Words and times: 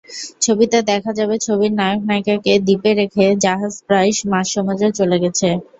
ছবিতে 0.41 0.77
দেখা 0.89 1.11
যাবে, 1.19 1.35
ছবির 1.45 1.71
নায়ক-নায়িকাকে 1.75 2.53
দ্বীপে 2.65 2.91
রেখে 2.93 3.25
জাহাজ 3.43 3.73
প্রায় 3.87 4.11
মাঝসমুদ্রে 4.31 4.89
চলে 4.99 5.17
গেছে। 5.23 5.47